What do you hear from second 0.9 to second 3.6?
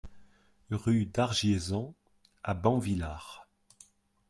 d'Argiésans à Banvillars